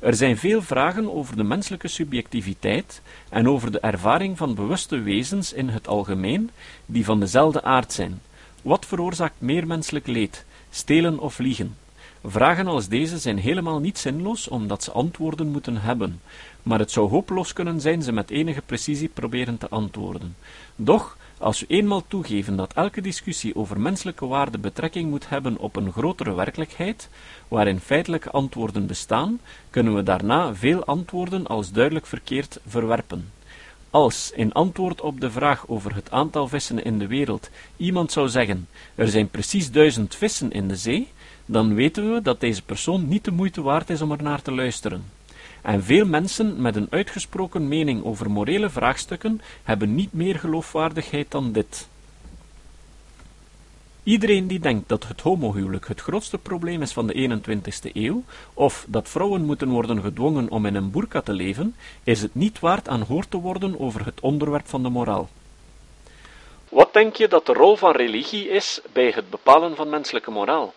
Er 0.02 0.16
zijn 0.16 0.38
veel 0.38 0.62
vragen 0.62 1.14
over 1.14 1.36
de 1.36 1.44
menselijke 1.44 1.88
subjectiviteit 1.88 3.02
en 3.30 3.50
over 3.50 3.72
de 3.72 3.80
ervaring 3.80 4.38
van 4.38 4.56
bewuste 4.56 5.00
wezens 5.02 5.54
in 5.54 5.70
het 5.70 5.88
algemeen, 5.88 6.50
die 6.86 7.06
van 7.06 7.20
dezelfde 7.20 7.64
aard 7.64 7.94
zijn. 7.94 8.22
Wat 8.62 8.86
veroorzaakt 8.86 9.42
meer 9.42 9.68
menselijk 9.68 10.08
leed, 10.08 10.46
stelen 10.70 11.20
of 11.20 11.38
liegen? 11.38 11.76
Vragen 12.24 12.68
als 12.68 12.88
deze 12.88 13.18
zijn 13.18 13.38
helemaal 13.38 13.80
niet 13.80 13.98
zinloos 13.98 14.48
omdat 14.48 14.84
ze 14.84 14.92
antwoorden 14.92 15.48
moeten 15.48 15.82
hebben, 15.82 16.22
maar 16.64 16.80
het 16.80 16.92
zou 16.92 17.10
hopeloos 17.10 17.54
kunnen 17.54 17.82
zijn 17.82 18.02
ze 18.02 18.12
met 18.12 18.30
enige 18.30 18.62
precisie 18.62 19.10
proberen 19.10 19.58
te 19.58 19.70
antwoorden. 19.70 20.36
Doch, 20.76 21.18
als 21.42 21.60
we 21.60 21.66
eenmaal 21.68 22.04
toegeven 22.08 22.56
dat 22.56 22.74
elke 22.74 23.02
discussie 23.02 23.56
over 23.56 23.80
menselijke 23.80 24.26
waarde 24.26 24.58
betrekking 24.58 25.10
moet 25.10 25.30
hebben 25.30 25.58
op 25.58 25.76
een 25.76 25.92
grotere 25.92 26.34
werkelijkheid, 26.34 27.10
waarin 27.48 27.80
feitelijke 27.80 28.32
antwoorden 28.32 28.88
bestaan, 28.88 29.40
kunnen 29.70 29.96
we 29.96 30.04
daarna 30.04 30.56
veel 30.56 30.86
antwoorden 30.86 31.48
als 31.48 31.72
duidelijk 31.72 32.06
verkeerd 32.06 32.60
verwerpen. 32.68 33.32
Als, 33.90 34.32
in 34.36 34.52
antwoord 34.52 35.02
op 35.02 35.22
de 35.22 35.32
vraag 35.32 35.68
over 35.68 35.96
het 35.96 36.12
aantal 36.12 36.48
vissen 36.48 36.84
in 36.84 37.00
de 37.00 37.08
wereld, 37.08 37.50
iemand 37.78 38.12
zou 38.12 38.30
zeggen: 38.30 38.68
er 38.96 39.08
zijn 39.08 39.30
precies 39.30 39.72
duizend 39.72 40.16
vissen 40.16 40.52
in 40.52 40.68
de 40.68 40.76
zee, 40.76 41.08
dan 41.46 41.74
weten 41.74 42.14
we 42.14 42.22
dat 42.22 42.40
deze 42.40 42.62
persoon 42.62 43.08
niet 43.08 43.26
de 43.26 43.32
moeite 43.32 43.62
waard 43.62 43.90
is 43.90 44.02
om 44.02 44.12
er 44.12 44.24
naar 44.24 44.42
te 44.42 44.52
luisteren. 44.52 45.04
En 45.62 45.84
veel 45.84 46.06
mensen 46.06 46.62
met 46.62 46.76
een 46.76 46.88
uitgesproken 46.90 47.68
mening 47.68 48.04
over 48.04 48.32
morele 48.32 48.70
vraagstukken 48.70 49.42
hebben 49.64 49.96
niet 49.96 50.14
meer 50.14 50.40
geloofwaardigheid 50.40 51.32
dan 51.32 51.52
dit. 51.52 51.88
Iedereen 54.04 54.48
die 54.48 54.60
denkt 54.60 54.90
dat 54.90 55.08
het 55.08 55.22
homohuwelijk 55.22 55.88
het 55.88 56.02
grootste 56.02 56.38
probleem 56.38 56.82
is 56.82 56.92
van 56.92 57.08
de 57.08 57.42
21ste 57.44 57.92
eeuw, 57.94 58.24
of 58.54 58.86
dat 58.88 59.10
vrouwen 59.10 59.46
moeten 59.46 59.70
worden 59.70 60.02
gedwongen 60.02 60.50
om 60.50 60.66
in 60.66 60.76
een 60.76 60.92
burka 60.92 61.22
te 61.22 61.34
leven, 61.34 61.76
is 62.04 62.22
het 62.22 62.36
niet 62.36 62.60
waard 62.60 62.88
aanhoord 62.88 63.32
te 63.32 63.38
worden 63.38 63.80
over 63.80 64.06
het 64.06 64.20
onderwerp 64.20 64.68
van 64.68 64.84
de 64.84 64.90
moraal. 64.90 65.30
Wat 66.70 66.94
denk 66.94 67.16
je 67.16 67.28
dat 67.28 67.46
de 67.46 67.54
rol 67.54 67.76
van 67.76 67.92
religie 67.92 68.50
is 68.50 68.82
bij 68.94 69.12
het 69.16 69.30
bepalen 69.30 69.76
van 69.76 69.90
menselijke 69.90 70.32
moraal? 70.32 70.74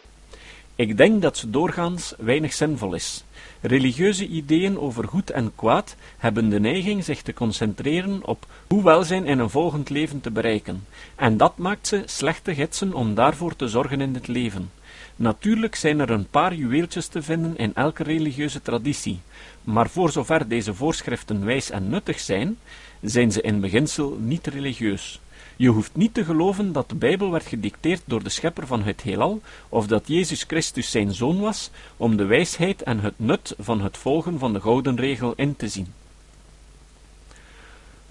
Ik 0.75 0.97
denk 0.97 1.23
dat 1.23 1.37
ze 1.37 1.51
doorgaans 1.51 2.15
weinig 2.19 2.53
zinvol 2.53 2.95
is. 2.95 3.25
Religieuze 3.67 4.27
ideeën 4.27 4.79
over 4.79 5.09
goed 5.09 5.31
en 5.31 5.53
kwaad 5.55 5.97
hebben 6.17 6.49
de 6.49 6.61
neiging 6.61 7.05
zich 7.05 7.23
te 7.23 7.33
concentreren 7.33 8.27
op 8.27 8.47
hoe 8.69 8.83
welzijn 8.83 9.27
in 9.27 9.39
een 9.39 9.51
volgend 9.51 9.91
leven 9.91 10.21
te 10.21 10.31
bereiken, 10.31 10.87
en 11.15 11.37
dat 11.37 11.59
maakt 11.59 11.87
ze 11.87 12.03
slechte 12.07 12.55
gidsen 12.55 12.95
om 12.95 13.15
daarvoor 13.15 13.57
te 13.57 13.69
zorgen 13.69 14.01
in 14.01 14.15
het 14.15 14.29
leven. 14.29 14.71
Natuurlijk 15.17 15.75
zijn 15.75 16.01
er 16.01 16.11
een 16.11 16.29
paar 16.29 16.55
juweeltjes 16.55 17.07
te 17.07 17.23
vinden 17.23 17.57
in 17.57 17.75
elke 17.75 18.03
religieuze 18.03 18.63
traditie, 18.63 19.21
maar 19.63 19.89
voor 19.89 20.11
zover 20.11 20.49
deze 20.49 20.75
voorschriften 20.75 21.45
wijs 21.45 21.71
en 21.71 21.89
nuttig 21.89 22.21
zijn, 22.21 22.59
zijn 23.01 23.33
ze 23.33 23.41
in 23.41 23.61
beginsel 23.61 24.17
niet 24.21 24.47
religieus. 24.47 25.21
Je 25.57 25.69
hoeft 25.69 25.95
niet 25.95 26.15
te 26.15 26.25
geloven 26.25 26.73
dat 26.73 26.89
de 26.89 26.95
Bijbel 26.95 27.31
werd 27.31 27.47
gedicteerd 27.47 28.03
door 28.05 28.23
de 28.23 28.29
schepper 28.29 28.67
van 28.67 28.83
het 28.83 29.03
heelal, 29.03 29.41
of 29.69 29.87
dat 29.87 30.03
Jezus 30.09 30.43
Christus 30.43 30.91
zijn 30.91 31.15
zoon 31.15 31.41
was, 31.41 31.71
om 31.97 32.17
de 32.17 32.25
wijsheid 32.25 32.83
en 32.83 33.01
het 33.01 33.15
nut 33.17 33.55
van 33.59 33.81
het 33.81 33.97
volgen 33.97 34.39
van 34.39 34.53
de 34.53 34.61
gouden 34.61 34.97
regel 34.97 35.33
in 35.37 35.57
te 35.57 35.69
zien. 35.69 35.93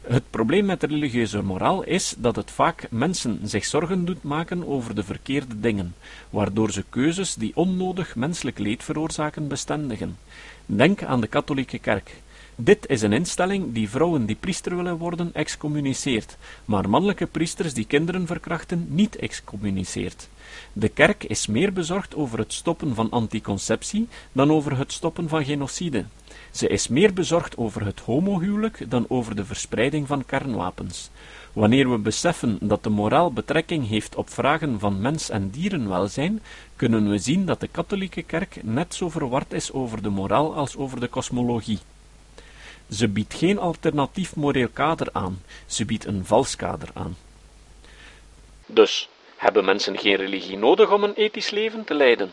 Het 0.02 0.24
probleem 0.30 0.66
met 0.66 0.82
de 0.82 0.88
religieuze 0.88 1.42
moraal 1.42 1.84
is 1.84 2.16
dat 2.18 2.36
het 2.36 2.52
vaak 2.52 2.88
mensen 2.90 3.40
zich 3.44 3.66
zorgen 3.66 4.06
doet 4.06 4.24
maken 4.24 4.68
over 4.68 4.96
de 4.96 5.04
verkeerde 5.04 5.60
dingen, 5.60 5.96
waardoor 6.30 6.72
ze 6.72 6.84
keuzes 6.90 7.36
die 7.36 7.56
onnodig 7.56 8.16
menselijk 8.16 8.60
leed 8.60 8.84
veroorzaken 8.84 9.48
bestendigen. 9.48 10.18
Denk 10.66 11.04
aan 11.04 11.22
de 11.22 11.28
katholieke 11.28 11.80
kerk. 11.80 12.22
Dit 12.56 12.90
is 12.90 13.02
een 13.02 13.14
instelling 13.14 13.74
die 13.74 13.90
vrouwen 13.90 14.26
die 14.26 14.36
priester 14.36 14.76
willen 14.76 14.98
worden 14.98 15.30
excommuniceert, 15.34 16.38
maar 16.66 16.90
mannelijke 16.90 17.26
priesters 17.26 17.74
die 17.74 17.86
kinderen 17.86 18.28
verkrachten 18.28 18.88
niet 18.90 19.16
excommuniceert. 19.16 20.30
De 20.74 20.90
kerk 20.90 21.24
is 21.24 21.48
meer 21.48 21.74
bezorgd 21.74 22.16
over 22.16 22.40
het 22.40 22.54
stoppen 22.54 22.96
van 22.96 23.10
anticonceptie 23.10 24.08
dan 24.32 24.52
over 24.52 24.78
het 24.78 24.92
stoppen 24.92 25.30
van 25.30 25.46
genocide. 25.46 26.06
Ze 26.52 26.68
is 26.68 26.88
meer 26.88 27.14
bezorgd 27.14 27.58
over 27.58 27.86
het 27.86 28.00
homohuwelijk 28.00 28.86
dan 28.90 29.06
over 29.10 29.36
de 29.36 29.46
verspreiding 29.46 30.08
van 30.08 30.26
kernwapens. 30.26 31.10
Wanneer 31.54 31.92
we 31.92 31.98
beseffen 31.98 32.58
dat 32.62 32.84
de 32.84 32.90
moraal 32.90 33.34
betrekking 33.34 33.88
heeft 33.88 34.16
op 34.16 34.30
vragen 34.30 34.80
van 34.80 35.02
mens- 35.02 35.30
en 35.30 35.50
dierenwelzijn, 35.50 36.42
kunnen 36.76 37.10
we 37.10 37.18
zien 37.18 37.46
dat 37.46 37.60
de 37.60 37.68
katholieke 37.68 38.22
kerk 38.22 38.60
net 38.64 38.96
zo 38.96 39.10
verward 39.10 39.54
is 39.54 39.72
over 39.72 40.02
de 40.02 40.10
moraal 40.10 40.56
als 40.56 40.78
over 40.78 41.00
de 41.00 41.08
kosmologie. 41.08 41.80
Ze 42.90 43.08
biedt 43.08 43.34
geen 43.34 43.60
alternatief 43.60 44.36
moreel 44.36 44.70
kader 44.70 45.08
aan, 45.12 45.42
ze 45.66 45.86
biedt 45.86 46.06
een 46.06 46.26
vals 46.26 46.56
kader 46.56 46.90
aan. 46.94 47.18
Dus, 48.66 49.10
hebben 49.38 49.66
mensen 49.66 49.98
geen 49.98 50.16
religie 50.16 50.58
nodig 50.58 50.92
om 50.92 51.04
een 51.04 51.14
ethisch 51.14 51.50
leven 51.50 51.84
te 51.84 51.94
leiden? 51.94 52.32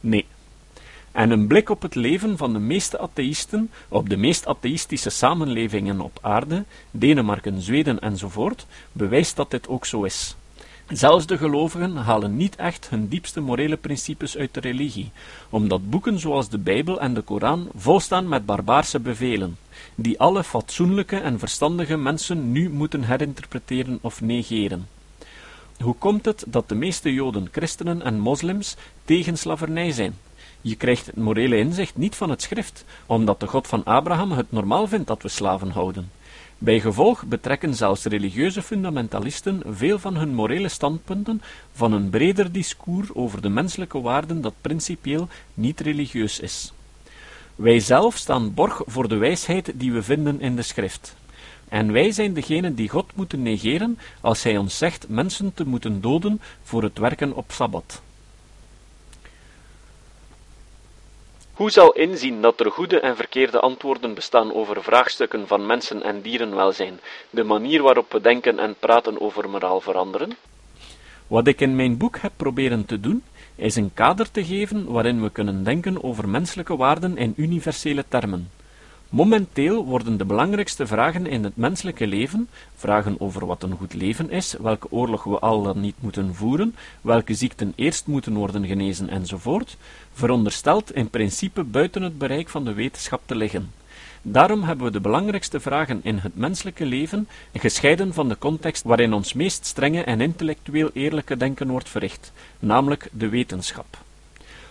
Nee. 0.00 0.26
En 1.12 1.30
een 1.30 1.46
blik 1.46 1.68
op 1.68 1.82
het 1.82 1.94
leven 1.94 2.36
van 2.36 2.52
de 2.52 2.58
meeste 2.58 2.98
atheïsten, 2.98 3.70
op 3.88 4.08
de 4.08 4.16
meest 4.16 4.46
atheïstische 4.46 5.10
samenlevingen 5.10 6.00
op 6.00 6.18
aarde, 6.22 6.64
Denemarken, 6.90 7.60
Zweden 7.60 8.00
enzovoort, 8.00 8.66
bewijst 8.92 9.36
dat 9.36 9.50
dit 9.50 9.68
ook 9.68 9.86
zo 9.86 10.02
is. 10.02 10.36
Zelfs 10.88 11.26
de 11.26 11.38
gelovigen 11.38 11.96
halen 11.96 12.36
niet 12.36 12.56
echt 12.56 12.88
hun 12.90 13.08
diepste 13.08 13.40
morele 13.40 13.76
principes 13.76 14.36
uit 14.36 14.54
de 14.54 14.60
religie, 14.60 15.10
omdat 15.50 15.90
boeken 15.90 16.18
zoals 16.18 16.48
de 16.48 16.58
Bijbel 16.58 17.00
en 17.00 17.14
de 17.14 17.20
Koran 17.20 17.68
volstaan 17.76 18.28
met 18.28 18.46
barbaarse 18.46 19.00
bevelen, 19.00 19.56
die 19.94 20.20
alle 20.20 20.44
fatsoenlijke 20.44 21.16
en 21.16 21.38
verstandige 21.38 21.96
mensen 21.96 22.52
nu 22.52 22.70
moeten 22.70 23.02
herinterpreteren 23.04 23.98
of 24.00 24.20
negeren. 24.20 24.88
Hoe 25.78 25.94
komt 25.94 26.24
het 26.24 26.44
dat 26.46 26.68
de 26.68 26.74
meeste 26.74 27.14
Joden, 27.14 27.48
christenen 27.52 28.02
en 28.02 28.18
moslims 28.18 28.76
tegen 29.04 29.38
slavernij 29.38 29.90
zijn? 29.90 30.16
Je 30.60 30.76
krijgt 30.76 31.06
het 31.06 31.16
morele 31.16 31.58
inzicht 31.58 31.96
niet 31.96 32.14
van 32.14 32.30
het 32.30 32.42
schrift, 32.42 32.84
omdat 33.06 33.40
de 33.40 33.46
God 33.46 33.66
van 33.66 33.84
Abraham 33.84 34.32
het 34.32 34.52
normaal 34.52 34.86
vindt 34.86 35.06
dat 35.06 35.22
we 35.22 35.28
slaven 35.28 35.70
houden. 35.70 36.10
Bij 36.58 36.80
gevolg 36.80 37.24
betrekken 37.24 37.74
zelfs 37.74 38.04
religieuze 38.04 38.62
fundamentalisten 38.62 39.62
veel 39.66 39.98
van 39.98 40.16
hun 40.16 40.34
morele 40.34 40.68
standpunten 40.68 41.42
van 41.72 41.92
een 41.92 42.10
breder 42.10 42.52
discours 42.52 43.14
over 43.14 43.42
de 43.42 43.48
menselijke 43.48 44.00
waarden 44.00 44.40
dat 44.40 44.54
principieel 44.60 45.28
niet 45.54 45.80
religieus 45.80 46.40
is. 46.40 46.72
Wij 47.54 47.80
zelf 47.80 48.16
staan 48.16 48.54
borg 48.54 48.82
voor 48.86 49.08
de 49.08 49.16
wijsheid 49.16 49.72
die 49.74 49.92
we 49.92 50.02
vinden 50.02 50.40
in 50.40 50.56
de 50.56 50.62
schrift. 50.62 51.16
En 51.68 51.92
wij 51.92 52.12
zijn 52.12 52.32
degenen 52.32 52.74
die 52.74 52.88
God 52.88 53.12
moeten 53.14 53.42
negeren 53.42 53.98
als 54.20 54.42
hij 54.42 54.56
ons 54.56 54.78
zegt 54.78 55.08
mensen 55.08 55.54
te 55.54 55.66
moeten 55.66 56.00
doden 56.00 56.40
voor 56.62 56.82
het 56.82 56.98
werken 56.98 57.34
op 57.34 57.52
Sabbat. 57.52 58.02
Hoe 61.56 61.70
zal 61.70 61.92
inzien 61.92 62.42
dat 62.42 62.60
er 62.60 62.70
goede 62.70 63.00
en 63.00 63.16
verkeerde 63.16 63.60
antwoorden 63.60 64.14
bestaan 64.14 64.52
over 64.54 64.82
vraagstukken 64.82 65.46
van 65.46 65.66
mensen- 65.66 66.02
en 66.02 66.20
dierenwelzijn, 66.20 67.00
de 67.30 67.44
manier 67.44 67.82
waarop 67.82 68.12
we 68.12 68.20
denken 68.20 68.58
en 68.58 68.74
praten 68.78 69.20
over 69.20 69.48
moraal 69.50 69.80
veranderen? 69.80 70.36
Wat 71.26 71.46
ik 71.46 71.60
in 71.60 71.76
mijn 71.76 71.96
boek 71.96 72.18
heb 72.18 72.32
proberen 72.36 72.84
te 72.84 73.00
doen, 73.00 73.22
is 73.54 73.76
een 73.76 73.90
kader 73.94 74.30
te 74.30 74.44
geven 74.44 74.84
waarin 74.92 75.22
we 75.22 75.30
kunnen 75.30 75.64
denken 75.64 76.04
over 76.04 76.28
menselijke 76.28 76.76
waarden 76.76 77.16
in 77.16 77.32
universele 77.36 78.04
termen. 78.08 78.50
Momenteel 79.16 79.84
worden 79.84 80.16
de 80.16 80.24
belangrijkste 80.24 80.86
vragen 80.86 81.26
in 81.26 81.44
het 81.44 81.56
menselijke 81.56 82.06
leven, 82.06 82.48
vragen 82.74 83.20
over 83.20 83.46
wat 83.46 83.62
een 83.62 83.76
goed 83.76 83.94
leven 83.94 84.30
is, 84.30 84.54
welke 84.60 84.86
oorlog 84.90 85.24
we 85.24 85.38
al 85.38 85.62
dan 85.62 85.80
niet 85.80 85.94
moeten 86.00 86.34
voeren, 86.34 86.74
welke 87.00 87.34
ziekten 87.34 87.72
eerst 87.76 88.06
moeten 88.06 88.34
worden 88.34 88.66
genezen 88.66 89.08
enzovoort, 89.08 89.76
verondersteld 90.12 90.94
in 90.94 91.10
principe 91.10 91.64
buiten 91.64 92.02
het 92.02 92.18
bereik 92.18 92.48
van 92.48 92.64
de 92.64 92.72
wetenschap 92.72 93.22
te 93.26 93.36
liggen. 93.36 93.72
Daarom 94.22 94.62
hebben 94.62 94.86
we 94.86 94.92
de 94.92 95.00
belangrijkste 95.00 95.60
vragen 95.60 96.00
in 96.02 96.18
het 96.18 96.36
menselijke 96.36 96.86
leven 96.86 97.28
gescheiden 97.52 98.14
van 98.14 98.28
de 98.28 98.38
context 98.38 98.84
waarin 98.84 99.12
ons 99.12 99.32
meest 99.32 99.66
strenge 99.66 100.02
en 100.02 100.20
intellectueel 100.20 100.90
eerlijke 100.92 101.36
denken 101.36 101.68
wordt 101.68 101.88
verricht, 101.88 102.32
namelijk 102.58 103.08
de 103.12 103.28
wetenschap. 103.28 104.04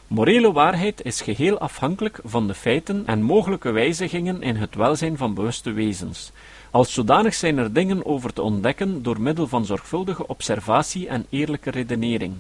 Morele 0.08 0.52
waarheid 0.52 1.06
is 1.06 1.22
geheel 1.22 1.58
afhankelijk 1.58 2.20
van 2.24 2.48
de 2.48 2.54
feiten 2.54 3.04
en 3.06 3.22
mogelijke 3.22 3.72
wijzigingen 3.72 4.42
in 4.42 4.56
het 4.56 4.76
welzijn 4.76 5.18
van 5.18 5.34
bewuste 5.34 5.72
wezens. 5.72 6.32
Als 6.72 6.94
zodanig 6.94 7.34
zijn 7.34 7.58
er 7.58 7.74
dingen 7.74 8.06
over 8.06 8.34
te 8.34 8.42
ontdekken 8.42 9.04
door 9.04 9.22
middel 9.22 9.48
van 9.48 9.66
zorgvuldige 9.66 10.28
observatie 10.28 11.08
en 11.08 11.26
eerlijke 11.30 11.70
redenering. 11.70 12.34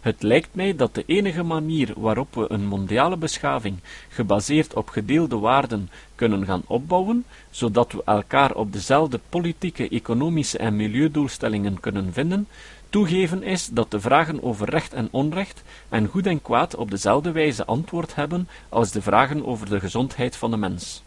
Het 0.00 0.22
lijkt 0.22 0.48
mij 0.52 0.76
dat 0.76 0.94
de 0.94 1.02
enige 1.06 1.42
manier 1.42 1.92
waarop 1.96 2.34
we 2.34 2.44
een 2.48 2.66
mondiale 2.66 3.16
beschaving, 3.16 3.76
gebaseerd 4.08 4.74
op 4.74 4.88
gedeelde 4.88 5.38
waarden, 5.38 5.90
kunnen 6.14 6.44
gaan 6.46 6.62
opbouwen, 6.66 7.24
zodat 7.50 7.92
we 7.92 8.02
elkaar 8.04 8.54
op 8.54 8.72
dezelfde 8.72 9.20
politieke, 9.28 9.88
economische 9.88 10.58
en 10.58 10.76
milieudoelstellingen 10.76 11.80
kunnen 11.80 12.12
vinden, 12.12 12.48
toegeven 12.90 13.42
is 13.42 13.68
dat 13.72 13.90
de 13.90 14.00
vragen 14.00 14.42
over 14.42 14.70
recht 14.70 14.92
en 14.92 15.08
onrecht 15.10 15.62
en 15.88 16.06
goed 16.06 16.26
en 16.26 16.42
kwaad 16.42 16.74
op 16.74 16.90
dezelfde 16.90 17.32
wijze 17.32 17.64
antwoord 17.64 18.14
hebben 18.14 18.48
als 18.68 18.90
de 18.90 19.02
vragen 19.02 19.46
over 19.46 19.68
de 19.68 19.80
gezondheid 19.80 20.36
van 20.36 20.50
de 20.50 20.56
mens. 20.56 21.02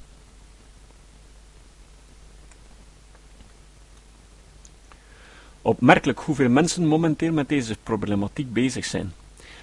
Opmerkelijk 5.62 6.20
hoeveel 6.20 6.50
mensen 6.50 6.88
momenteel 6.88 7.32
met 7.32 7.50
deze 7.50 7.78
problematiek 7.84 8.54
bezig 8.54 8.86
zijn. 8.86 9.14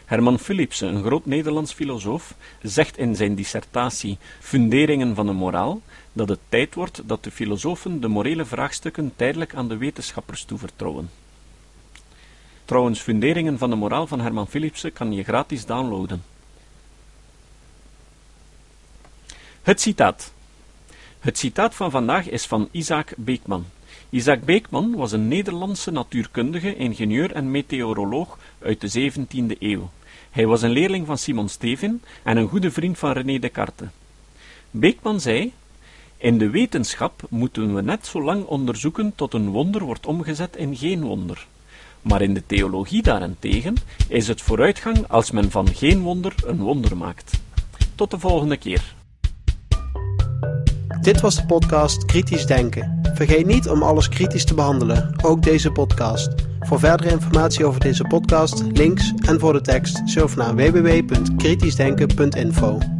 Herman 0.05 0.39
Philipsen, 0.39 0.95
een 0.95 1.05
groot 1.05 1.27
Nederlands 1.27 1.73
filosoof, 1.73 2.35
zegt 2.63 2.99
in 2.99 3.17
zijn 3.17 3.35
dissertatie 3.35 4.19
Funderingen 4.41 5.15
van 5.15 5.27
de 5.27 5.33
moraal 5.33 5.81
dat 6.13 6.29
het 6.29 6.39
tijd 6.49 6.75
wordt 6.75 7.03
dat 7.07 7.25
de 7.25 7.31
filosofen 7.31 8.01
de 8.01 8.09
morele 8.09 8.45
vraagstukken 8.45 9.13
tijdelijk 9.17 9.55
aan 9.55 9.69
de 9.69 9.77
wetenschappers 9.77 10.45
toevertrouwen. 10.45 11.11
Trouwens, 12.71 13.01
Funderingen 13.01 13.59
van 13.59 13.71
de 13.71 13.77
moraal 13.77 14.07
van 14.07 14.21
Herman 14.21 14.49
Philipsen 14.49 14.93
kan 14.93 15.13
je 15.13 15.23
gratis 15.23 15.67
downloaden. 15.67 16.23
Het 19.63 19.81
citaat. 19.81 20.33
Het 21.21 21.39
citaat 21.39 21.75
van 21.75 21.91
vandaag 21.91 22.29
is 22.29 22.47
van 22.47 22.69
Isaac 22.71 23.13
Beekman. 23.17 23.65
Isaac 24.11 24.45
Beekman 24.45 24.95
was 24.95 25.13
een 25.13 25.29
Nederlandse 25.29 25.91
natuurkundige, 25.91 26.77
ingenieur 26.77 27.33
en 27.33 27.51
meteoroloog 27.51 28.39
uit 28.59 28.81
de 28.81 29.13
17e 29.13 29.59
eeuw. 29.59 29.91
Hij 30.31 30.47
was 30.47 30.63
een 30.63 30.71
leerling 30.71 31.07
van 31.07 31.19
Simon 31.19 31.49
Stevin 31.49 32.03
en 32.23 32.37
een 32.37 32.49
goede 32.49 32.71
vriend 32.71 32.99
van 32.99 33.13
René 33.13 33.39
Descartes. 33.39 33.89
Beekman 34.71 35.21
zei: 35.21 35.53
In 36.17 36.39
de 36.39 36.51
wetenschap 36.51 37.23
moeten 37.29 37.75
we 37.75 37.83
net 37.83 38.07
zo 38.07 38.23
lang 38.23 38.45
onderzoeken 38.45 39.13
tot 39.15 39.35
een 39.35 39.49
wonder 39.49 39.83
wordt 39.83 40.07
omgezet 40.07 40.57
in 40.57 40.77
geen 40.77 41.03
wonder. 41.03 41.47
Maar 42.03 42.23
in 42.23 42.35
de 42.35 42.43
theologie 42.47 43.03
daarentegen 43.03 43.75
is 44.09 44.29
het 44.29 44.43
vooruitgang 44.43 45.09
als 45.09 45.31
men 45.31 45.51
van 45.51 45.69
geen 45.75 46.01
wonder 46.01 46.35
een 46.47 46.59
wonder 46.59 46.97
maakt. 46.97 47.41
Tot 47.95 48.11
de 48.11 48.19
volgende 48.19 48.57
keer. 48.57 48.95
Dit 51.01 51.21
was 51.21 51.37
de 51.37 51.47
podcast 51.47 52.05
Kritisch 52.05 52.47
Denken. 52.47 53.01
Vergeet 53.15 53.47
niet 53.47 53.69
om 53.69 53.83
alles 53.83 54.09
kritisch 54.09 54.45
te 54.45 54.55
behandelen, 54.55 55.15
ook 55.23 55.43
deze 55.43 55.71
podcast. 55.71 56.29
Voor 56.61 56.79
verdere 56.79 57.11
informatie 57.11 57.65
over 57.65 57.81
deze 57.81 58.05
podcast, 58.05 58.65
links 58.73 59.13
en 59.27 59.41
voor 59.41 59.53
de 59.53 59.61
tekst, 59.61 60.01
surf 60.05 60.37
naar 60.37 60.55
www.kritischdenken.info. 60.55 63.00